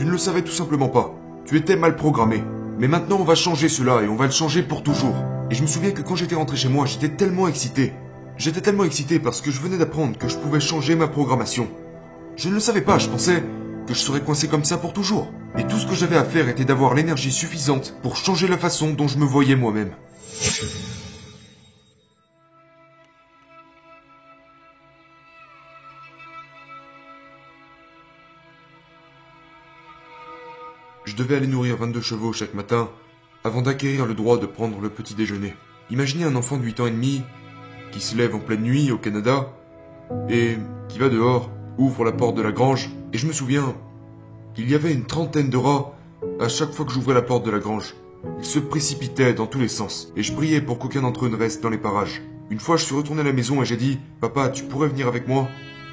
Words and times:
Tu 0.00 0.06
ne 0.06 0.12
le 0.12 0.16
savais 0.16 0.40
tout 0.40 0.50
simplement 0.50 0.88
pas. 0.88 1.14
Tu 1.44 1.58
étais 1.58 1.76
mal 1.76 1.94
programmé. 1.94 2.42
Mais 2.78 2.88
maintenant, 2.88 3.18
on 3.20 3.24
va 3.24 3.34
changer 3.34 3.68
cela 3.68 4.00
et 4.00 4.08
on 4.08 4.16
va 4.16 4.24
le 4.24 4.32
changer 4.32 4.62
pour 4.62 4.82
toujours. 4.82 5.14
Et 5.50 5.54
je 5.54 5.60
me 5.60 5.66
souviens 5.66 5.90
que 5.90 6.00
quand 6.00 6.16
j'étais 6.16 6.36
rentré 6.36 6.56
chez 6.56 6.70
moi, 6.70 6.86
j'étais 6.86 7.10
tellement 7.10 7.48
excité. 7.48 7.92
J'étais 8.38 8.62
tellement 8.62 8.84
excité 8.84 9.18
parce 9.18 9.42
que 9.42 9.50
je 9.50 9.60
venais 9.60 9.76
d'apprendre 9.76 10.16
que 10.16 10.26
je 10.26 10.38
pouvais 10.38 10.58
changer 10.58 10.94
ma 10.94 11.06
programmation. 11.06 11.68
Je 12.38 12.48
ne 12.48 12.54
le 12.54 12.60
savais 12.60 12.80
pas, 12.80 12.98
je 12.98 13.10
pensais 13.10 13.44
que 13.86 13.92
je 13.92 13.98
serais 13.98 14.22
coincé 14.22 14.48
comme 14.48 14.64
ça 14.64 14.78
pour 14.78 14.94
toujours. 14.94 15.30
Et 15.58 15.64
tout 15.64 15.76
ce 15.76 15.86
que 15.86 15.94
j'avais 15.94 16.16
à 16.16 16.24
faire 16.24 16.48
était 16.48 16.64
d'avoir 16.64 16.94
l'énergie 16.94 17.30
suffisante 17.30 17.94
pour 18.00 18.16
changer 18.16 18.48
la 18.48 18.56
façon 18.56 18.92
dont 18.94 19.06
je 19.06 19.18
me 19.18 19.26
voyais 19.26 19.54
moi-même. 19.54 19.90
Devais 31.20 31.36
aller 31.36 31.46
nourrir 31.46 31.76
22 31.76 32.00
chevaux 32.00 32.32
chaque 32.32 32.54
matin 32.54 32.88
avant 33.44 33.60
d'acquérir 33.60 34.06
le 34.06 34.14
droit 34.14 34.38
de 34.38 34.46
prendre 34.46 34.80
le 34.80 34.88
petit 34.88 35.14
déjeuner. 35.14 35.54
Imaginez 35.90 36.24
un 36.24 36.34
enfant 36.34 36.56
de 36.56 36.64
8 36.64 36.80
ans 36.80 36.86
et 36.86 36.90
demi 36.90 37.20
qui 37.92 38.00
se 38.00 38.16
lève 38.16 38.34
en 38.34 38.38
pleine 38.38 38.62
nuit 38.62 38.90
au 38.90 38.96
Canada 38.96 39.52
et 40.30 40.56
qui 40.88 40.98
va 40.98 41.10
dehors, 41.10 41.50
ouvre 41.76 42.04
la 42.04 42.12
porte 42.12 42.36
de 42.36 42.42
la 42.42 42.52
grange 42.52 42.88
et 43.12 43.18
je 43.18 43.26
me 43.26 43.34
souviens 43.34 43.74
qu'il 44.54 44.70
y 44.70 44.74
avait 44.74 44.94
une 44.94 45.04
trentaine 45.04 45.50
de 45.50 45.58
rats 45.58 45.94
à 46.40 46.48
chaque 46.48 46.72
fois 46.72 46.86
que 46.86 46.92
j'ouvrais 46.92 47.12
la 47.12 47.20
porte 47.20 47.44
de 47.44 47.50
la 47.50 47.58
grange. 47.58 47.94
Ils 48.38 48.44
se 48.46 48.58
précipitaient 48.58 49.34
dans 49.34 49.46
tous 49.46 49.60
les 49.60 49.68
sens 49.68 50.14
et 50.16 50.22
je 50.22 50.32
priais 50.32 50.62
pour 50.62 50.78
qu'aucun 50.78 51.02
d'entre 51.02 51.26
eux 51.26 51.28
ne 51.28 51.36
reste 51.36 51.62
dans 51.62 51.68
les 51.68 51.76
parages. 51.76 52.22
Une 52.48 52.60
fois, 52.60 52.78
je 52.78 52.84
suis 52.84 52.96
retourné 52.96 53.20
à 53.20 53.24
la 53.24 53.34
maison 53.34 53.60
et 53.60 53.66
j'ai 53.66 53.76
dit 53.76 53.98
Papa, 54.22 54.48
tu 54.48 54.64
pourrais 54.64 54.88
venir 54.88 55.06
avec 55.06 55.28
moi? 55.28 55.48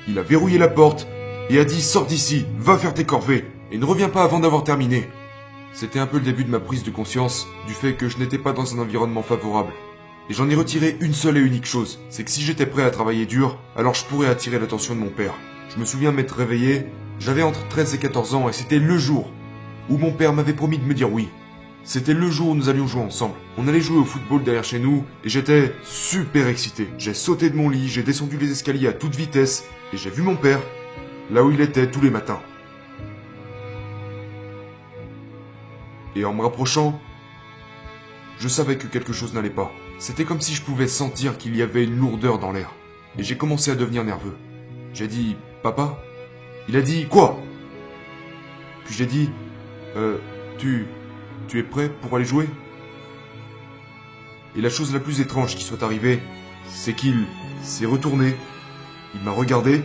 Il 0.07 0.17
a 0.19 0.23
verrouillé 0.23 0.57
la 0.57 0.69
porte 0.69 1.05
et 1.49 1.59
a 1.59 1.65
dit 1.65 1.81
Sors 1.81 2.05
d'ici, 2.05 2.45
va 2.57 2.77
faire 2.77 2.93
tes 2.93 3.03
corvées 3.03 3.43
et 3.71 3.77
ne 3.77 3.85
reviens 3.85 4.09
pas 4.09 4.23
avant 4.23 4.39
d'avoir 4.39 4.63
terminé. 4.63 5.07
C'était 5.73 5.99
un 5.99 6.07
peu 6.07 6.17
le 6.17 6.23
début 6.23 6.43
de 6.43 6.49
ma 6.49 6.59
prise 6.59 6.83
de 6.83 6.91
conscience 6.91 7.47
du 7.67 7.73
fait 7.73 7.93
que 7.93 8.09
je 8.09 8.17
n'étais 8.17 8.37
pas 8.37 8.53
dans 8.53 8.75
un 8.75 8.79
environnement 8.79 9.23
favorable. 9.23 9.73
Et 10.29 10.33
j'en 10.33 10.49
ai 10.49 10.55
retiré 10.55 10.97
une 10.99 11.13
seule 11.13 11.37
et 11.37 11.41
unique 11.41 11.65
chose, 11.65 11.99
c'est 12.09 12.23
que 12.23 12.31
si 12.31 12.41
j'étais 12.41 12.65
prêt 12.65 12.83
à 12.83 12.89
travailler 12.89 13.25
dur, 13.25 13.57
alors 13.75 13.93
je 13.93 14.05
pourrais 14.05 14.27
attirer 14.27 14.59
l'attention 14.59 14.95
de 14.95 14.99
mon 14.99 15.09
père. 15.09 15.33
Je 15.69 15.79
me 15.79 15.85
souviens 15.85 16.11
m'être 16.11 16.35
réveillé, 16.35 16.87
j'avais 17.19 17.43
entre 17.43 17.67
13 17.67 17.93
et 17.93 17.97
14 17.97 18.35
ans 18.35 18.49
et 18.49 18.53
c'était 18.53 18.79
le 18.79 18.97
jour 18.97 19.31
où 19.89 19.97
mon 19.97 20.11
père 20.11 20.33
m'avait 20.33 20.53
promis 20.53 20.77
de 20.77 20.85
me 20.85 20.93
dire 20.93 21.11
oui. 21.11 21.29
C'était 21.83 22.13
le 22.13 22.29
jour 22.29 22.49
où 22.49 22.55
nous 22.55 22.67
allions 22.67 22.87
jouer 22.87 23.01
ensemble. 23.01 23.35
On 23.57 23.67
allait 23.67 23.79
jouer 23.79 23.97
au 23.97 24.03
football 24.03 24.43
derrière 24.43 24.65
chez 24.65 24.79
nous 24.79 25.05
et 25.23 25.29
j'étais 25.29 25.73
super 25.83 26.47
excité. 26.47 26.89
J'ai 26.97 27.13
sauté 27.13 27.49
de 27.49 27.55
mon 27.55 27.69
lit, 27.69 27.87
j'ai 27.87 28.03
descendu 28.03 28.37
les 28.37 28.51
escaliers 28.51 28.89
à 28.89 28.93
toute 28.93 29.15
vitesse 29.15 29.63
et 29.93 29.97
j'ai 29.97 30.09
vu 30.09 30.21
mon 30.21 30.35
père 30.35 30.59
là 31.31 31.43
où 31.43 31.51
il 31.51 31.61
était 31.61 31.89
tous 31.89 32.01
les 32.01 32.09
matins. 32.09 32.41
Et 36.17 36.25
en 36.25 36.33
me 36.33 36.41
rapprochant, 36.41 36.99
je 38.39 38.47
savais 38.47 38.77
que 38.77 38.87
quelque 38.87 39.13
chose 39.13 39.35
n'allait 39.35 39.51
pas. 39.51 39.71
C'était 39.99 40.25
comme 40.25 40.41
si 40.41 40.55
je 40.55 40.63
pouvais 40.63 40.87
sentir 40.87 41.37
qu'il 41.37 41.55
y 41.55 41.61
avait 41.61 41.83
une 41.83 41.95
lourdeur 41.99 42.39
dans 42.39 42.51
l'air. 42.51 42.73
Et 43.19 43.23
j'ai 43.23 43.37
commencé 43.37 43.69
à 43.69 43.75
devenir 43.75 44.03
nerveux. 44.03 44.35
J'ai 44.95 45.07
dit 45.07 45.35
Papa? 45.61 46.01
Il 46.67 46.75
a 46.75 46.81
dit 46.81 47.05
Quoi? 47.05 47.39
Puis 48.85 48.95
j'ai 48.95 49.05
dit 49.05 49.29
Euh, 49.95 50.17
tu. 50.57 50.87
Tu 51.47 51.59
es 51.59 51.63
prêt 51.63 51.89
pour 52.01 52.15
aller 52.15 52.25
jouer? 52.25 52.49
Et 54.55 54.61
la 54.61 54.69
chose 54.69 54.91
la 54.91 54.99
plus 54.99 55.21
étrange 55.21 55.55
qui 55.55 55.63
soit 55.63 55.83
arrivée, 55.83 56.19
c'est 56.67 56.93
qu'il 56.93 57.25
s'est 57.61 57.85
retourné, 57.85 58.35
il 59.13 59.21
m'a 59.21 59.29
regardé, 59.29 59.83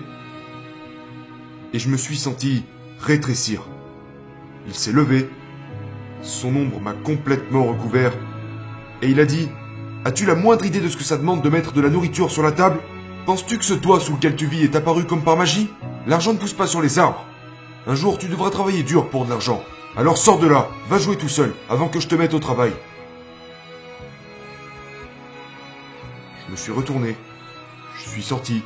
et 1.75 1.79
je 1.79 1.91
me 1.91 1.99
suis 1.99 2.17
senti 2.17 2.65
rétrécir. 2.99 3.65
Il 4.67 4.75
s'est 4.75 4.93
levé, 4.93 5.29
son 6.23 6.55
ombre 6.55 6.81
m'a 6.81 6.93
complètement 6.93 7.67
recouvert, 7.67 8.13
et 9.03 9.09
il 9.09 9.21
a 9.21 9.25
dit 9.25 9.49
As-tu 10.05 10.25
la 10.25 10.35
moindre 10.35 10.65
idée 10.65 10.81
de 10.81 10.89
ce 10.89 10.97
que 10.97 11.05
ça 11.05 11.17
demande 11.17 11.43
de 11.43 11.49
mettre 11.49 11.73
de 11.73 11.81
la 11.81 11.91
nourriture 11.91 12.31
sur 12.31 12.43
la 12.43 12.53
table? 12.53 12.81
Penses-tu 13.27 13.59
que 13.59 13.65
ce 13.65 13.75
toit 13.75 14.01
sous 14.01 14.15
lequel 14.15 14.35
tu 14.35 14.47
vis 14.47 14.65
est 14.65 14.77
apparu 14.77 15.05
comme 15.05 15.23
par 15.23 15.37
magie? 15.37 15.71
L'argent 16.07 16.33
ne 16.33 16.39
pousse 16.39 16.55
pas 16.55 16.67
sur 16.67 16.81
les 16.81 16.99
arbres. 16.99 17.25
Un 17.87 17.95
jour, 17.95 18.19
tu 18.19 18.29
devras 18.29 18.51
travailler 18.51 18.83
dur 18.83 19.11
pour 19.11 19.25
de 19.25 19.31
l'argent. 19.31 19.63
Alors 19.97 20.17
sors 20.17 20.39
de 20.39 20.47
là, 20.47 20.69
va 20.89 20.99
jouer 20.99 21.17
tout 21.17 21.29
seul, 21.29 21.55
avant 21.69 21.89
que 21.89 22.01
je 22.01 22.09
te 22.09 22.15
mette 22.15 22.35
au 22.35 22.39
travail. 22.39 22.73
Je 26.47 26.53
me 26.53 26.57
suis 26.57 26.73
retourné, 26.73 27.17
je 27.97 28.09
suis 28.09 28.23
sorti, 28.23 28.63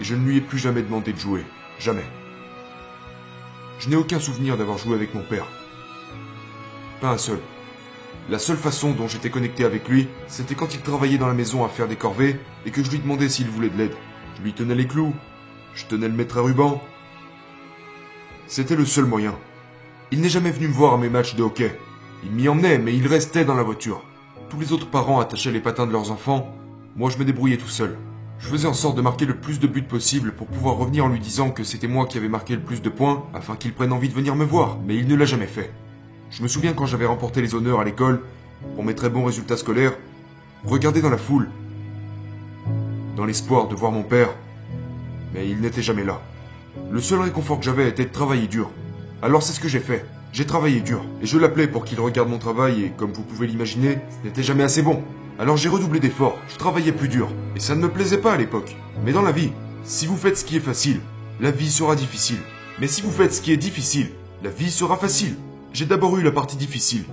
et 0.00 0.04
je 0.04 0.14
ne 0.14 0.24
lui 0.24 0.36
ai 0.36 0.40
plus 0.40 0.58
jamais 0.58 0.82
demandé 0.82 1.12
de 1.12 1.18
jouer. 1.18 1.44
Jamais. 1.78 2.06
Je 3.78 3.88
n'ai 3.88 3.96
aucun 3.96 4.20
souvenir 4.20 4.56
d'avoir 4.56 4.78
joué 4.78 4.94
avec 4.94 5.14
mon 5.14 5.22
père. 5.22 5.46
Pas 7.02 7.10
un 7.10 7.18
seul. 7.18 7.40
La 8.30 8.38
seule 8.38 8.56
façon 8.56 8.92
dont 8.92 9.08
j'étais 9.08 9.28
connecté 9.28 9.64
avec 9.64 9.88
lui, 9.88 10.06
c'était 10.28 10.54
quand 10.54 10.72
il 10.72 10.82
travaillait 10.82 11.18
dans 11.18 11.26
la 11.26 11.34
maison 11.34 11.64
à 11.64 11.68
faire 11.68 11.88
des 11.88 11.96
corvées 11.96 12.38
et 12.64 12.70
que 12.70 12.84
je 12.84 12.92
lui 12.92 13.00
demandais 13.00 13.28
s'il 13.28 13.48
voulait 13.48 13.70
de 13.70 13.76
l'aide. 13.76 13.96
Je 14.36 14.42
lui 14.42 14.52
tenais 14.52 14.76
les 14.76 14.86
clous, 14.86 15.12
je 15.74 15.84
tenais 15.86 16.06
le 16.06 16.14
maître 16.14 16.38
à 16.38 16.42
ruban. 16.42 16.80
C'était 18.46 18.76
le 18.76 18.84
seul 18.84 19.04
moyen. 19.04 19.36
Il 20.12 20.20
n'est 20.20 20.28
jamais 20.28 20.52
venu 20.52 20.68
me 20.68 20.72
voir 20.72 20.94
à 20.94 20.96
mes 20.96 21.08
matchs 21.08 21.34
de 21.34 21.42
hockey. 21.42 21.76
Il 22.22 22.30
m'y 22.30 22.48
emmenait, 22.48 22.78
mais 22.78 22.94
il 22.94 23.08
restait 23.08 23.44
dans 23.44 23.56
la 23.56 23.64
voiture. 23.64 24.04
Tous 24.48 24.60
les 24.60 24.72
autres 24.72 24.88
parents 24.88 25.18
attachaient 25.18 25.50
les 25.50 25.58
patins 25.58 25.88
de 25.88 25.92
leurs 25.92 26.12
enfants. 26.12 26.54
Moi, 26.94 27.10
je 27.10 27.18
me 27.18 27.24
débrouillais 27.24 27.56
tout 27.56 27.66
seul. 27.66 27.98
Je 28.38 28.46
faisais 28.46 28.68
en 28.68 28.74
sorte 28.74 28.96
de 28.96 29.02
marquer 29.02 29.26
le 29.26 29.40
plus 29.40 29.58
de 29.58 29.66
buts 29.66 29.82
possible 29.82 30.30
pour 30.30 30.46
pouvoir 30.46 30.76
revenir 30.76 31.04
en 31.04 31.08
lui 31.08 31.18
disant 31.18 31.50
que 31.50 31.64
c'était 31.64 31.88
moi 31.88 32.06
qui 32.06 32.18
avais 32.18 32.28
marqué 32.28 32.54
le 32.54 32.62
plus 32.62 32.80
de 32.80 32.90
points 32.90 33.24
afin 33.34 33.56
qu'il 33.56 33.74
prenne 33.74 33.92
envie 33.92 34.08
de 34.08 34.14
venir 34.14 34.36
me 34.36 34.44
voir, 34.44 34.78
mais 34.86 34.94
il 34.94 35.08
ne 35.08 35.16
l'a 35.16 35.24
jamais 35.24 35.48
fait. 35.48 35.72
Je 36.32 36.42
me 36.42 36.48
souviens 36.48 36.72
quand 36.72 36.86
j'avais 36.86 37.04
remporté 37.04 37.42
les 37.42 37.54
honneurs 37.54 37.80
à 37.80 37.84
l'école, 37.84 38.22
pour 38.74 38.84
mes 38.84 38.94
très 38.94 39.10
bons 39.10 39.22
résultats 39.22 39.58
scolaires, 39.58 39.92
regarder 40.64 41.02
dans 41.02 41.10
la 41.10 41.18
foule, 41.18 41.50
dans 43.16 43.26
l'espoir 43.26 43.68
de 43.68 43.74
voir 43.74 43.92
mon 43.92 44.02
père, 44.02 44.30
mais 45.34 45.46
il 45.46 45.60
n'était 45.60 45.82
jamais 45.82 46.04
là. 46.04 46.22
Le 46.90 47.02
seul 47.02 47.20
réconfort 47.20 47.58
que 47.58 47.66
j'avais 47.66 47.86
était 47.86 48.06
de 48.06 48.12
travailler 48.12 48.46
dur. 48.46 48.70
Alors 49.20 49.42
c'est 49.42 49.52
ce 49.52 49.60
que 49.60 49.68
j'ai 49.68 49.78
fait. 49.78 50.06
J'ai 50.32 50.46
travaillé 50.46 50.80
dur, 50.80 51.04
et 51.20 51.26
je 51.26 51.36
l'appelais 51.36 51.68
pour 51.68 51.84
qu'il 51.84 52.00
regarde 52.00 52.30
mon 52.30 52.38
travail, 52.38 52.84
et 52.84 52.92
comme 52.96 53.12
vous 53.12 53.24
pouvez 53.24 53.46
l'imaginer, 53.46 53.98
ce 54.08 54.26
n'était 54.26 54.42
jamais 54.42 54.64
assez 54.64 54.80
bon. 54.80 55.02
Alors 55.38 55.58
j'ai 55.58 55.68
redoublé 55.68 56.00
d'efforts, 56.00 56.38
je 56.48 56.56
travaillais 56.56 56.92
plus 56.92 57.08
dur, 57.08 57.28
et 57.54 57.60
ça 57.60 57.74
ne 57.74 57.82
me 57.82 57.90
plaisait 57.90 58.16
pas 58.16 58.32
à 58.32 58.38
l'époque. 58.38 58.74
Mais 59.04 59.12
dans 59.12 59.20
la 59.20 59.32
vie, 59.32 59.52
si 59.84 60.06
vous 60.06 60.16
faites 60.16 60.38
ce 60.38 60.46
qui 60.46 60.56
est 60.56 60.60
facile, 60.60 61.00
la 61.40 61.50
vie 61.50 61.70
sera 61.70 61.94
difficile. 61.94 62.40
Mais 62.80 62.86
si 62.86 63.02
vous 63.02 63.10
faites 63.10 63.34
ce 63.34 63.42
qui 63.42 63.52
est 63.52 63.58
difficile, 63.58 64.08
la 64.42 64.48
vie 64.48 64.70
sera 64.70 64.96
facile. 64.96 65.36
J'ai 65.72 65.86
d'abord 65.86 66.18
eu 66.18 66.22
la 66.22 66.32
partie 66.32 66.56
difficile. 66.56 67.04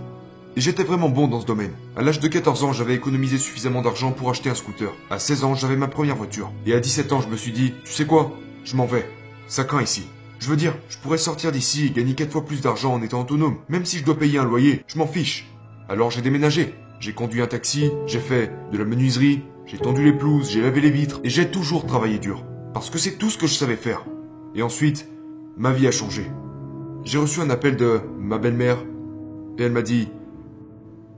Et 0.58 0.62
j'étais 0.62 0.84
vraiment 0.84 1.08
bon 1.08 1.30
dans 1.30 1.40
ce 1.40 1.46
domaine. 1.46 1.72
À 1.96 2.02
l'âge 2.02 2.20
de 2.20 2.28
14 2.28 2.66
ans, 2.66 2.74
j'avais 2.74 2.96
économisé 2.96 3.38
suffisamment 3.38 3.82
d'argent 3.82 4.12
pour 4.12 4.30
acheter 4.30 4.50
un 4.50 4.56
scooter. 4.56 4.92
À 5.10 5.18
16 5.18 5.44
ans, 5.46 5.56
j'avais 5.56 5.78
ma 5.78 5.88
première 5.88 6.18
voiture. 6.18 6.52
Et 6.66 6.74
à 6.74 6.82
17 6.82 7.14
ans, 7.14 7.22
je 7.22 7.30
me 7.30 7.38
suis 7.38 7.54
dit, 7.54 7.74
tu 7.86 7.92
sais 7.94 8.06
quoi? 8.06 8.34
Je 8.66 8.76
m'en 8.76 8.86
vais. 8.86 9.10
Ça 9.48 9.64
craint 9.64 9.82
ici. 9.82 10.08
Je 10.40 10.50
veux 10.50 10.58
dire, 10.58 10.76
je 10.90 10.98
pourrais 10.98 11.18
sortir 11.18 11.54
d'ici 11.54 11.86
et 11.86 11.92
gagner 11.92 12.16
4 12.16 12.32
fois 12.32 12.46
plus 12.46 12.60
d'argent 12.60 12.94
en 12.94 13.02
étant 13.02 13.22
autonome. 13.22 13.60
Même 13.70 13.86
si 13.86 13.98
je 13.98 14.04
dois 14.04 14.20
payer 14.20 14.40
un 14.40 14.46
loyer, 14.46 14.84
je 14.88 14.98
m'en 14.98 15.08
fiche. 15.08 15.50
Alors 15.88 16.12
j'ai 16.12 16.22
déménagé. 16.22 16.76
J'ai 17.00 17.14
conduit 17.14 17.42
un 17.42 17.48
taxi, 17.48 17.92
j'ai 18.08 18.20
fait 18.20 18.52
de 18.74 18.78
la 18.78 18.84
menuiserie, 18.84 19.44
j'ai 19.66 19.78
tendu 19.78 20.04
les 20.04 20.12
pelouses, 20.12 20.52
j'ai 20.52 20.62
lavé 20.62 20.82
les 20.82 20.90
vitres, 20.90 21.22
et 21.24 21.30
j'ai 21.30 21.50
toujours 21.50 21.86
travaillé 21.86 22.20
dur. 22.20 22.44
Parce 22.74 22.90
que 22.90 22.98
c'est 22.98 23.18
tout 23.18 23.30
ce 23.30 23.38
que 23.38 23.48
je 23.48 23.54
savais 23.54 23.78
faire. 23.78 24.04
Et 24.54 24.62
ensuite, 24.64 25.08
ma 25.56 25.72
vie 25.72 25.88
a 25.88 25.92
changé. 25.92 26.30
J'ai 27.04 27.18
reçu 27.18 27.40
un 27.40 27.50
appel 27.50 27.78
de 27.78 28.02
ma 28.20 28.38
belle-mère, 28.38 28.78
et 29.58 29.64
elle 29.64 29.72
m'a 29.72 29.82
dit 29.82 30.10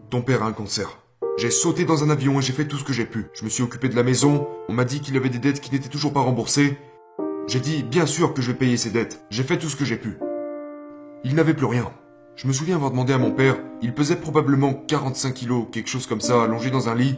Ton 0.10 0.22
père 0.22 0.44
a 0.44 0.48
un 0.48 0.54
cancer. 0.54 1.00
J'ai 1.38 1.50
sauté 1.50 1.86
dans 1.86 2.04
un 2.04 2.10
avion 2.10 2.38
et 2.38 2.42
j'ai 2.42 2.54
fait 2.54 2.68
tout 2.68 2.78
ce 2.78 2.84
que 2.84 2.94
j'ai 2.94 3.06
pu. 3.06 3.28
Je 3.34 3.44
me 3.44 3.50
suis 3.50 3.64
occupé 3.64 3.90
de 3.90 3.96
la 3.96 4.04
maison, 4.04 4.48
on 4.70 4.74
m'a 4.74 4.86
dit 4.86 5.02
qu'il 5.02 5.18
avait 5.18 5.30
des 5.30 5.40
dettes 5.40 5.60
qui 5.60 5.72
n'étaient 5.72 5.90
toujours 5.90 6.14
pas 6.14 6.20
remboursées. 6.20 6.78
J'ai 7.48 7.60
dit 7.60 7.84
bien 7.84 8.06
sûr 8.06 8.34
que 8.34 8.42
je 8.42 8.52
vais 8.52 8.58
payer 8.58 8.78
ces 8.78 8.92
dettes. 8.92 9.26
J'ai 9.32 9.44
fait 9.44 9.58
tout 9.58 9.70
ce 9.70 9.76
que 9.76 9.86
j'ai 9.86 9.98
pu. 9.98 10.18
Il 11.24 11.34
n'avait 11.34 11.56
plus 11.56 11.66
rien. 11.66 11.90
Je 12.36 12.48
me 12.48 12.54
souviens 12.54 12.76
avoir 12.76 12.92
demandé 12.92 13.14
à 13.14 13.18
mon 13.18 13.32
père, 13.32 13.58
il 13.82 13.94
pesait 13.94 14.16
probablement 14.16 14.74
45 14.74 15.34
kilos, 15.34 15.68
quelque 15.72 15.90
chose 15.90 16.06
comme 16.06 16.22
ça, 16.22 16.44
allongé 16.44 16.70
dans 16.70 16.90
un 16.90 16.96
lit, 16.96 17.16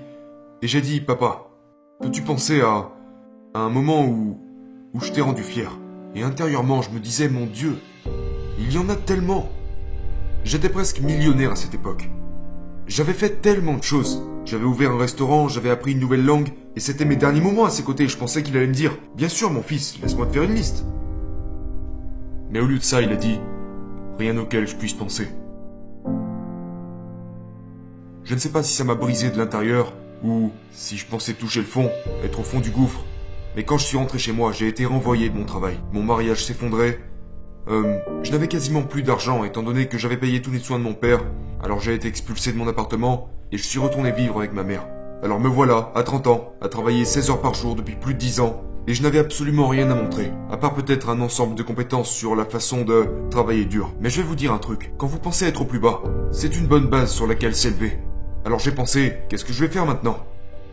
et 0.62 0.68
j'ai 0.68 0.82
dit, 0.82 1.02
papa, 1.02 1.50
peux-tu 2.02 2.22
penser 2.22 2.62
à, 2.62 2.90
à 3.54 3.60
un 3.60 3.70
moment 3.70 4.06
où, 4.06 4.40
où 4.94 5.00
je 5.02 5.12
t'ai 5.12 5.22
rendu 5.22 5.44
fier? 5.44 5.70
Et 6.16 6.24
intérieurement, 6.24 6.82
je 6.82 6.90
me 6.90 7.00
disais, 7.00 7.30
mon 7.30 7.46
Dieu, 7.46 7.78
il 8.64 8.74
y 8.74 8.78
en 8.78 8.88
a 8.88 8.96
tellement. 8.96 9.50
J'étais 10.46 10.70
presque 10.70 11.02
millionnaire 11.02 11.52
à 11.52 11.56
cette 11.56 11.74
époque. 11.74 12.10
J'avais 12.88 13.14
fait 13.14 13.42
tellement 13.42 13.76
de 13.76 13.84
choses. 13.84 14.24
J'avais 14.46 14.64
ouvert 14.64 14.92
un 14.92 14.98
restaurant, 14.98 15.50
j'avais 15.50 15.70
appris 15.70 15.92
une 15.92 16.00
nouvelle 16.00 16.24
langue, 16.24 16.50
et 16.76 16.80
c'était 16.80 17.06
mes 17.06 17.16
derniers 17.18 17.42
moments 17.42 17.66
à 17.66 17.70
ses 17.70 17.84
côtés. 17.84 18.08
Je 18.08 18.18
pensais 18.18 18.42
qu'il 18.42 18.56
allait 18.56 18.68
me 18.68 18.74
dire, 18.74 18.98
bien 19.16 19.28
sûr 19.28 19.52
mon 19.52 19.62
fils, 19.62 20.00
laisse-moi 20.02 20.28
te 20.28 20.34
faire 20.34 20.44
une 20.44 20.56
liste. 20.56 20.86
Mais 22.52 22.60
au 22.60 22.66
lieu 22.66 22.78
de 22.78 22.84
ça, 22.84 23.02
il 23.02 23.12
a 23.12 23.16
dit, 23.16 23.40
rien 24.18 24.38
auquel 24.38 24.66
je 24.66 24.76
puisse 24.76 24.94
penser. 24.94 25.28
Je 28.24 28.34
ne 28.34 28.40
sais 28.40 28.50
pas 28.50 28.64
si 28.64 28.74
ça 28.74 28.86
m'a 28.86 28.96
brisé 28.96 29.30
de 29.30 29.38
l'intérieur, 29.38 29.94
ou 30.24 30.52
si 30.72 30.98
je 30.98 31.06
pensais 31.06 31.34
toucher 31.34 31.60
le 31.60 31.66
fond, 31.66 31.90
être 32.24 32.40
au 32.40 32.44
fond 32.44 32.62
du 32.62 32.72
gouffre. 32.72 33.04
Mais 33.58 33.64
quand 33.64 33.78
je 33.78 33.86
suis 33.86 33.98
rentré 33.98 34.20
chez 34.20 34.32
moi, 34.32 34.54
j'ai 34.54 34.68
été 34.68 34.86
renvoyé 34.86 35.30
de 35.30 35.38
mon 35.38 35.46
travail. 35.46 35.78
Mon 35.92 36.04
mariage 36.04 36.46
s'effondrait, 36.46 37.00
Euh, 37.70 37.98
je 38.24 38.32
n'avais 38.32 38.48
quasiment 38.48 38.82
plus 38.82 39.04
d'argent 39.04 39.44
étant 39.44 39.64
donné 39.64 39.88
que 39.88 39.98
j'avais 39.98 40.18
payé 40.18 40.42
tous 40.42 40.52
les 40.52 40.60
soins 40.60 40.80
de 40.80 40.84
mon 40.84 40.94
père. 40.94 41.24
Alors 41.64 41.80
j'ai 41.80 41.94
été 41.94 42.08
expulsé 42.08 42.52
de 42.52 42.58
mon 42.58 42.68
appartement 42.68 43.30
et 43.52 43.58
je 43.58 43.64
suis 43.64 43.80
retourné 43.80 44.12
vivre 44.12 44.40
avec 44.40 44.54
ma 44.54 44.64
mère. 44.64 44.86
Alors 45.24 45.40
me 45.40 45.48
voilà, 45.48 45.92
à 45.96 46.04
30 46.04 46.28
ans, 46.28 46.54
à 46.62 46.68
travailler 46.68 47.06
16 47.06 47.30
heures 47.30 47.42
par 47.42 47.54
jour 47.54 47.76
depuis 47.76 47.96
plus 47.96 48.14
de 48.14 48.20
10 48.20 48.42
ans. 48.42 48.62
Et 48.86 48.94
je 48.94 49.02
n'avais 49.02 49.20
absolument 49.20 49.70
rien 49.70 49.90
à 49.90 49.96
montrer, 49.96 50.30
à 50.52 50.58
part 50.58 50.74
peut-être 50.74 51.08
un 51.08 51.22
ensemble 51.22 51.56
de 51.56 51.64
compétences 51.64 52.10
sur 52.10 52.36
la 52.36 52.44
façon 52.44 52.84
de 52.84 53.08
travailler 53.32 53.64
dur. 53.64 53.94
Mais 54.02 54.10
je 54.10 54.18
vais 54.18 54.28
vous 54.28 54.36
dire 54.36 54.52
un 54.52 54.58
truc, 54.58 54.92
quand 54.98 55.08
vous 55.08 55.20
pensez 55.20 55.46
être 55.46 55.62
au 55.62 55.66
plus 55.66 55.80
bas, 55.80 56.02
c'est 56.34 56.58
une 56.58 56.68
bonne 56.68 56.88
base 56.88 57.14
sur 57.14 57.26
laquelle 57.26 57.56
s'élever. 57.56 57.98
Alors 58.44 58.60
j'ai 58.60 58.74
pensé, 58.74 59.14
qu'est-ce 59.30 59.46
que 59.46 59.54
je 59.54 59.64
vais 59.64 59.72
faire 59.72 59.86
maintenant? 59.86 60.18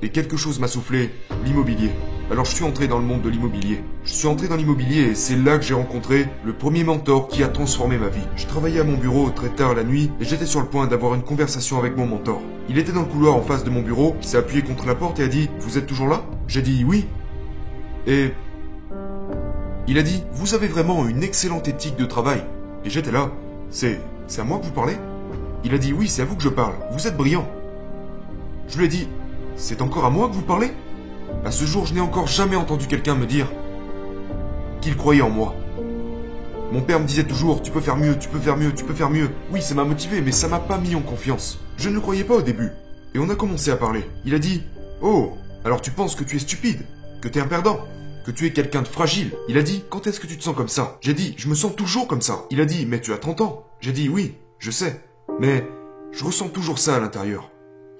Et 0.02 0.08
quelque 0.08 0.36
chose 0.36 0.58
m'a 0.58 0.66
soufflé, 0.66 1.10
l'immobilier. 1.44 1.92
Alors 2.30 2.44
je 2.44 2.54
suis 2.54 2.62
entré 2.62 2.86
dans 2.86 2.98
le 3.00 3.04
monde 3.04 3.22
de 3.22 3.28
l'immobilier. 3.28 3.82
Je 4.04 4.12
suis 4.12 4.28
entré 4.28 4.46
dans 4.46 4.54
l'immobilier 4.54 5.00
et 5.02 5.14
c'est 5.16 5.34
là 5.34 5.58
que 5.58 5.64
j'ai 5.64 5.74
rencontré 5.74 6.28
le 6.44 6.52
premier 6.52 6.84
mentor 6.84 7.26
qui 7.26 7.42
a 7.42 7.48
transformé 7.48 7.98
ma 7.98 8.08
vie. 8.08 8.22
Je 8.36 8.46
travaillais 8.46 8.78
à 8.78 8.84
mon 8.84 8.96
bureau 8.96 9.30
très 9.30 9.48
tard 9.48 9.74
la 9.74 9.82
nuit 9.82 10.12
et 10.20 10.24
j'étais 10.24 10.46
sur 10.46 10.60
le 10.60 10.66
point 10.66 10.86
d'avoir 10.86 11.14
une 11.14 11.24
conversation 11.24 11.80
avec 11.80 11.96
mon 11.96 12.06
mentor. 12.06 12.40
Il 12.68 12.78
était 12.78 12.92
dans 12.92 13.00
le 13.00 13.06
couloir 13.06 13.34
en 13.34 13.42
face 13.42 13.64
de 13.64 13.70
mon 13.70 13.82
bureau, 13.82 14.14
il 14.22 14.28
s'est 14.28 14.36
appuyé 14.36 14.62
contre 14.62 14.86
la 14.86 14.94
porte 14.94 15.18
et 15.18 15.24
a 15.24 15.26
dit 15.26 15.50
Vous 15.58 15.76
êtes 15.76 15.86
toujours 15.86 16.06
là? 16.06 16.22
J'ai 16.46 16.62
dit 16.62 16.84
oui. 16.86 17.08
Et 18.06 18.30
il 19.88 19.98
a 19.98 20.02
dit 20.02 20.22
Vous 20.32 20.54
avez 20.54 20.68
vraiment 20.68 21.08
une 21.08 21.24
excellente 21.24 21.66
éthique 21.66 21.96
de 21.96 22.04
travail. 22.04 22.44
Et 22.84 22.90
j'étais 22.90 23.10
là. 23.10 23.32
C'est 23.70 23.98
c'est 24.28 24.40
à 24.40 24.44
moi 24.44 24.60
que 24.60 24.66
vous 24.66 24.72
parlez? 24.72 24.96
Il 25.64 25.74
a 25.74 25.78
dit 25.78 25.92
Oui, 25.92 26.06
c'est 26.06 26.22
à 26.22 26.26
vous 26.26 26.36
que 26.36 26.44
je 26.44 26.48
parle. 26.48 26.74
Vous 26.92 27.08
êtes 27.08 27.16
brillant. 27.16 27.48
Je 28.68 28.78
lui 28.78 28.84
ai 28.84 28.88
dit 28.88 29.08
C'est 29.56 29.82
encore 29.82 30.04
à 30.04 30.10
moi 30.10 30.28
que 30.28 30.34
vous 30.34 30.42
parlez? 30.42 30.70
À 31.44 31.50
ce 31.50 31.64
jour, 31.64 31.86
je 31.86 31.94
n'ai 31.94 32.00
encore 32.00 32.26
jamais 32.26 32.56
entendu 32.56 32.86
quelqu'un 32.86 33.14
me 33.14 33.26
dire 33.26 33.50
qu'il 34.80 34.96
croyait 34.96 35.22
en 35.22 35.30
moi. 35.30 35.54
Mon 36.72 36.82
père 36.82 37.00
me 37.00 37.06
disait 37.06 37.24
toujours 37.24 37.62
Tu 37.62 37.70
peux 37.70 37.80
faire 37.80 37.96
mieux, 37.96 38.18
tu 38.18 38.28
peux 38.28 38.38
faire 38.38 38.56
mieux, 38.56 38.72
tu 38.72 38.84
peux 38.84 38.94
faire 38.94 39.10
mieux. 39.10 39.30
Oui, 39.50 39.60
ça 39.60 39.74
m'a 39.74 39.84
motivé, 39.84 40.20
mais 40.20 40.32
ça 40.32 40.48
m'a 40.48 40.60
pas 40.60 40.78
mis 40.78 40.94
en 40.94 41.00
confiance. 41.00 41.58
Je 41.76 41.88
ne 41.88 41.94
le 41.94 42.00
croyais 42.00 42.24
pas 42.24 42.34
au 42.34 42.42
début. 42.42 42.70
Et 43.14 43.18
on 43.18 43.28
a 43.28 43.34
commencé 43.34 43.70
à 43.70 43.76
parler. 43.76 44.08
Il 44.24 44.34
a 44.34 44.38
dit 44.38 44.62
Oh, 45.02 45.32
alors 45.64 45.80
tu 45.80 45.90
penses 45.90 46.14
que 46.14 46.24
tu 46.24 46.36
es 46.36 46.40
stupide, 46.40 46.82
que 47.20 47.28
tu 47.28 47.38
es 47.38 47.42
un 47.42 47.46
perdant, 47.46 47.80
que 48.24 48.30
tu 48.30 48.46
es 48.46 48.52
quelqu'un 48.52 48.82
de 48.82 48.88
fragile. 48.88 49.32
Il 49.48 49.58
a 49.58 49.62
dit 49.62 49.82
Quand 49.90 50.06
est-ce 50.06 50.20
que 50.20 50.26
tu 50.26 50.38
te 50.38 50.44
sens 50.44 50.54
comme 50.54 50.68
ça? 50.68 50.98
J'ai 51.00 51.14
dit 51.14 51.34
Je 51.36 51.48
me 51.48 51.54
sens 51.54 51.74
toujours 51.74 52.06
comme 52.06 52.22
ça. 52.22 52.44
Il 52.50 52.60
a 52.60 52.66
dit 52.66 52.86
Mais 52.86 53.00
tu 53.00 53.12
as 53.12 53.18
30 53.18 53.40
ans. 53.40 53.66
J'ai 53.80 53.92
dit 53.92 54.08
Oui, 54.08 54.36
je 54.58 54.70
sais. 54.70 55.02
Mais 55.40 55.66
je 56.12 56.24
ressens 56.24 56.50
toujours 56.50 56.78
ça 56.78 56.96
à 56.96 57.00
l'intérieur. 57.00 57.49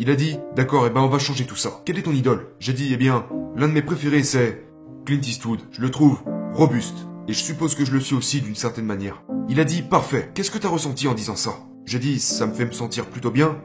Il 0.03 0.09
a 0.09 0.17
dit, 0.17 0.39
d'accord, 0.57 0.87
eh 0.87 0.91
ben 0.91 1.03
on 1.03 1.09
va 1.09 1.19
changer 1.19 1.45
tout 1.45 1.57
ça. 1.57 1.83
Quelle 1.85 1.99
est 1.99 2.05
ton 2.05 2.15
idole? 2.15 2.55
J'ai 2.59 2.73
dit, 2.73 2.89
eh 2.91 2.97
bien, 2.97 3.27
l'un 3.55 3.69
de 3.69 3.75
mes 3.75 3.83
préférés 3.83 4.23
c'est 4.23 4.67
Clint 5.05 5.21
Eastwood. 5.21 5.61
Je 5.73 5.83
le 5.83 5.91
trouve 5.91 6.23
robuste. 6.55 7.07
Et 7.29 7.35
je 7.35 7.45
suppose 7.45 7.75
que 7.75 7.85
je 7.85 7.93
le 7.93 8.01
suis 8.01 8.15
aussi 8.15 8.41
d'une 8.41 8.55
certaine 8.55 8.87
manière. 8.87 9.23
Il 9.51 9.61
a 9.61 9.65
dit, 9.65 9.83
parfait, 9.83 10.31
qu'est-ce 10.33 10.51
que 10.51 10.57
t'as 10.57 10.71
ressenti 10.71 11.07
en 11.07 11.13
disant 11.13 11.37
ça? 11.37 11.53
J'ai 11.85 11.99
dit, 11.99 12.19
ça 12.19 12.47
me 12.47 12.55
fait 12.55 12.65
me 12.65 12.73
sentir 12.73 13.11
plutôt 13.11 13.31
bien. 13.31 13.61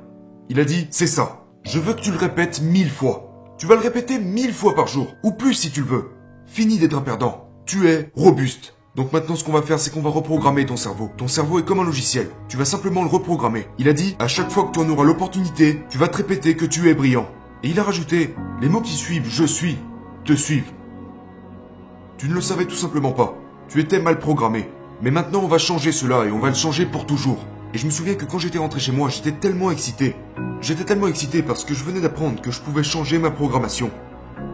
Il 0.50 0.60
a 0.60 0.66
dit, 0.66 0.88
c'est 0.92 1.08
ça. 1.08 1.46
Je 1.64 1.80
veux 1.80 1.94
que 1.94 2.02
tu 2.02 2.12
le 2.12 2.18
répètes 2.18 2.62
mille 2.62 2.92
fois. 2.92 3.56
Tu 3.58 3.66
vas 3.66 3.76
le 3.76 3.82
répéter 3.82 4.20
mille 4.20 4.54
fois 4.54 4.76
par 4.76 4.88
jour, 4.88 5.16
ou 5.24 5.32
plus 5.32 5.54
si 5.54 5.72
tu 5.72 5.80
le 5.80 5.88
veux. 5.88 6.12
Fini 6.46 6.78
d'être 6.78 6.98
un 6.98 7.02
perdant. 7.02 7.50
Tu 7.66 7.88
es 7.88 8.12
robuste. 8.14 8.75
Donc 8.96 9.12
maintenant, 9.12 9.36
ce 9.36 9.44
qu'on 9.44 9.52
va 9.52 9.62
faire, 9.62 9.78
c'est 9.78 9.94
qu'on 9.94 10.02
va 10.02 10.10
reprogrammer 10.10 10.66
ton 10.66 10.78
cerveau. 10.78 11.12
Ton 11.18 11.28
cerveau 11.28 11.60
est 11.60 11.66
comme 11.66 11.82
un 11.82 11.84
logiciel. 11.84 12.30
Tu 12.48 12.56
vas 12.56 12.64
simplement 12.64 13.04
le 13.04 13.10
reprogrammer. 13.10 13.68
Il 13.78 13.90
a 13.90 13.94
dit, 13.94 14.16
à 14.20 14.30
chaque 14.30 14.50
fois 14.50 14.64
que 14.64 14.72
tu 14.72 14.80
en 14.80 14.88
auras 14.88 15.04
l'opportunité, 15.04 15.82
tu 15.90 15.98
vas 15.98 16.08
te 16.08 16.16
répéter 16.16 16.56
que 16.56 16.64
tu 16.64 16.90
es 16.90 16.94
brillant. 16.94 17.28
Et 17.62 17.70
il 17.70 17.80
a 17.80 17.84
rajouté, 17.84 18.34
les 18.62 18.70
mots 18.70 18.80
qui 18.80 18.94
suivent 18.94 19.28
je 19.28 19.44
suis, 19.44 19.78
te 20.24 20.32
suivent. 20.32 20.72
Tu 22.18 22.30
ne 22.30 22.34
le 22.34 22.40
savais 22.40 22.64
tout 22.64 22.76
simplement 22.76 23.12
pas. 23.12 23.36
Tu 23.68 23.82
étais 23.82 24.00
mal 24.00 24.18
programmé. 24.18 24.70
Mais 25.02 25.12
maintenant, 25.12 25.42
on 25.44 25.50
va 25.50 25.58
changer 25.58 25.92
cela 25.92 26.24
et 26.24 26.32
on 26.32 26.40
va 26.40 26.48
le 26.48 26.56
changer 26.56 26.86
pour 26.86 27.06
toujours. 27.06 27.46
Et 27.74 27.78
je 27.78 27.86
me 27.88 27.92
souviens 27.92 28.16
que 28.16 28.24
quand 28.24 28.40
j'étais 28.40 28.60
rentré 28.60 28.80
chez 28.80 28.94
moi, 28.94 29.10
j'étais 29.10 29.34
tellement 29.34 29.72
excité. 29.72 30.16
J'étais 30.62 30.86
tellement 30.86 31.08
excité 31.08 31.44
parce 31.44 31.66
que 31.66 31.74
je 31.74 31.84
venais 31.84 32.00
d'apprendre 32.00 32.42
que 32.42 32.52
je 32.52 32.62
pouvais 32.62 32.84
changer 32.84 33.20
ma 33.20 33.32
programmation. 33.32 33.92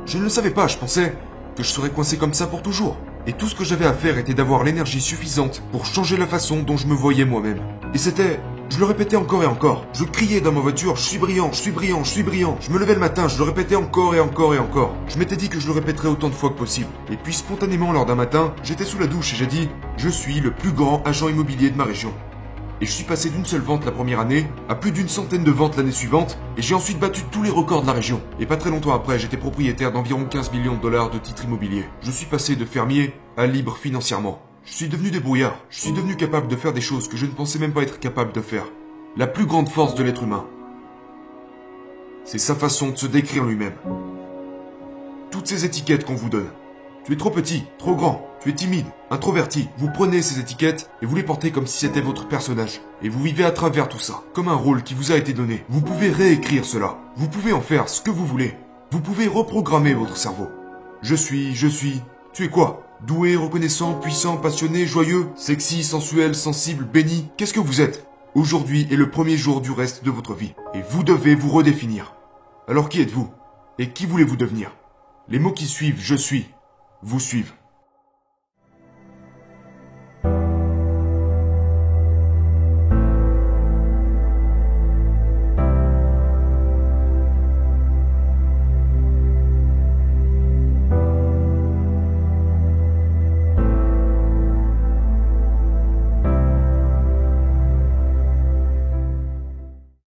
Je 0.07 0.17
ne 0.17 0.23
le 0.23 0.29
savais 0.29 0.49
pas, 0.49 0.65
je 0.65 0.77
pensais 0.77 1.15
que 1.55 1.61
je 1.61 1.67
serais 1.67 1.91
coincé 1.91 2.17
comme 2.17 2.33
ça 2.33 2.47
pour 2.47 2.63
toujours. 2.63 2.97
Et 3.27 3.33
tout 3.33 3.47
ce 3.47 3.53
que 3.53 3.63
j'avais 3.63 3.85
à 3.85 3.93
faire 3.93 4.17
était 4.17 4.33
d'avoir 4.33 4.63
l'énergie 4.63 4.99
suffisante 4.99 5.61
pour 5.71 5.85
changer 5.85 6.17
la 6.17 6.25
façon 6.25 6.63
dont 6.63 6.77
je 6.77 6.87
me 6.87 6.95
voyais 6.95 7.25
moi-même. 7.25 7.59
Et 7.93 7.97
c'était... 7.97 8.39
Je 8.69 8.79
le 8.79 8.85
répétais 8.85 9.17
encore 9.17 9.43
et 9.43 9.47
encore. 9.47 9.85
Je 9.91 10.05
criais 10.05 10.39
dans 10.39 10.53
ma 10.53 10.61
voiture, 10.61 10.95
je 10.95 11.01
suis 11.01 11.17
brillant, 11.17 11.49
je 11.51 11.57
suis 11.57 11.71
brillant, 11.71 12.05
je 12.05 12.09
suis 12.09 12.23
brillant. 12.23 12.57
Je 12.61 12.71
me 12.71 12.79
levais 12.79 12.93
le 12.93 13.01
matin, 13.01 13.27
je 13.27 13.37
le 13.37 13.43
répétais 13.43 13.75
encore 13.75 14.15
et 14.15 14.21
encore 14.21 14.55
et 14.55 14.59
encore. 14.59 14.95
Je 15.09 15.19
m'étais 15.19 15.35
dit 15.35 15.49
que 15.49 15.59
je 15.59 15.67
le 15.67 15.73
répéterais 15.73 16.07
autant 16.07 16.29
de 16.29 16.33
fois 16.33 16.51
que 16.51 16.57
possible. 16.57 16.87
Et 17.11 17.17
puis 17.17 17.33
spontanément, 17.33 17.91
lors 17.91 18.05
d'un 18.05 18.15
matin, 18.15 18.53
j'étais 18.63 18.85
sous 18.85 18.97
la 18.97 19.07
douche 19.07 19.33
et 19.33 19.35
j'ai 19.35 19.45
dit, 19.45 19.67
je 19.97 20.07
suis 20.07 20.39
le 20.39 20.51
plus 20.51 20.71
grand 20.71 21.03
agent 21.05 21.27
immobilier 21.27 21.69
de 21.69 21.75
ma 21.75 21.83
région 21.83 22.13
et 22.81 22.85
je 22.87 22.91
suis 22.91 23.03
passé 23.03 23.29
d'une 23.29 23.45
seule 23.45 23.61
vente 23.61 23.85
la 23.85 23.91
première 23.91 24.19
année 24.19 24.47
à 24.67 24.73
plus 24.73 24.91
d'une 24.91 25.07
centaine 25.07 25.43
de 25.43 25.51
ventes 25.51 25.77
l'année 25.77 25.91
suivante, 25.91 26.39
et 26.57 26.63
j'ai 26.63 26.73
ensuite 26.73 26.99
battu 26.99 27.21
tous 27.31 27.43
les 27.43 27.51
records 27.51 27.83
de 27.83 27.87
la 27.87 27.93
région. 27.93 28.21
Et 28.39 28.47
pas 28.47 28.57
très 28.57 28.71
longtemps 28.71 28.93
après, 28.93 29.19
j'étais 29.19 29.37
propriétaire 29.37 29.91
d'environ 29.91 30.25
15 30.25 30.51
millions 30.51 30.75
de 30.75 30.81
dollars 30.81 31.11
de 31.11 31.19
titres 31.19 31.45
immobiliers. 31.45 31.85
Je 32.01 32.09
suis 32.09 32.25
passé 32.25 32.55
de 32.55 32.65
fermier 32.65 33.13
à 33.37 33.45
libre 33.45 33.77
financièrement. 33.77 34.41
Je 34.65 34.73
suis 34.73 34.89
devenu 34.89 35.11
débrouillard. 35.11 35.57
Je 35.69 35.79
suis 35.79 35.91
devenu 35.91 36.15
capable 36.15 36.47
de 36.47 36.55
faire 36.55 36.73
des 36.73 36.81
choses 36.81 37.07
que 37.07 37.17
je 37.17 37.27
ne 37.27 37.31
pensais 37.31 37.59
même 37.59 37.73
pas 37.73 37.83
être 37.83 37.99
capable 37.99 38.33
de 38.33 38.41
faire. 38.41 38.65
La 39.15 39.27
plus 39.27 39.45
grande 39.45 39.69
force 39.69 39.93
de 39.95 40.03
l'être 40.03 40.23
humain. 40.23 40.45
C'est 42.25 42.39
sa 42.39 42.55
façon 42.55 42.89
de 42.89 42.97
se 42.97 43.07
décrire 43.07 43.43
lui-même. 43.43 43.73
Toutes 45.29 45.47
ces 45.47 45.65
étiquettes 45.65 46.05
qu'on 46.05 46.15
vous 46.15 46.29
donne, 46.29 46.49
tu 47.03 47.13
es 47.13 47.17
trop 47.17 47.31
petit, 47.31 47.63
trop 47.79 47.95
grand, 47.95 48.27
tu 48.39 48.49
es 48.49 48.53
timide, 48.53 48.85
introverti. 49.09 49.69
Vous 49.77 49.89
prenez 49.91 50.21
ces 50.21 50.39
étiquettes 50.39 50.89
et 51.01 51.05
vous 51.05 51.15
les 51.15 51.23
portez 51.23 51.51
comme 51.51 51.65
si 51.65 51.79
c'était 51.79 52.01
votre 52.01 52.27
personnage. 52.27 52.81
Et 53.01 53.09
vous 53.09 53.23
vivez 53.23 53.43
à 53.43 53.51
travers 53.51 53.89
tout 53.89 53.99
ça, 53.99 54.21
comme 54.33 54.49
un 54.49 54.55
rôle 54.55 54.83
qui 54.83 54.93
vous 54.93 55.11
a 55.11 55.17
été 55.17 55.33
donné. 55.33 55.63
Vous 55.69 55.81
pouvez 55.81 56.11
réécrire 56.11 56.63
cela. 56.63 56.97
Vous 57.15 57.27
pouvez 57.27 57.53
en 57.53 57.61
faire 57.61 57.89
ce 57.89 58.01
que 58.01 58.11
vous 58.11 58.25
voulez. 58.25 58.55
Vous 58.91 58.99
pouvez 58.99 59.27
reprogrammer 59.27 59.93
votre 59.93 60.17
cerveau. 60.17 60.47
Je 61.01 61.15
suis, 61.15 61.55
je 61.55 61.67
suis. 61.67 62.01
Tu 62.33 62.45
es 62.45 62.49
quoi? 62.49 62.83
Doué, 63.07 63.35
reconnaissant, 63.35 63.95
puissant, 63.95 64.37
passionné, 64.37 64.85
joyeux, 64.85 65.27
sexy, 65.35 65.83
sensuel, 65.83 66.35
sensible, 66.35 66.85
béni. 66.85 67.29
Qu'est-ce 67.35 67.53
que 67.53 67.59
vous 67.59 67.81
êtes? 67.81 68.05
Aujourd'hui 68.35 68.87
est 68.91 68.95
le 68.95 69.09
premier 69.09 69.37
jour 69.37 69.61
du 69.61 69.71
reste 69.71 70.05
de 70.05 70.11
votre 70.11 70.35
vie. 70.35 70.53
Et 70.75 70.83
vous 70.87 71.03
devez 71.03 71.33
vous 71.33 71.49
redéfinir. 71.49 72.13
Alors 72.67 72.89
qui 72.89 73.01
êtes-vous? 73.01 73.29
Et 73.79 73.89
qui 73.89 74.05
voulez-vous 74.05 74.37
devenir? 74.37 74.71
Les 75.27 75.39
mots 75.39 75.51
qui 75.51 75.65
suivent, 75.65 75.99
je 75.99 76.15
suis, 76.15 76.47
vous 77.01 77.19
suivent. 77.19 77.53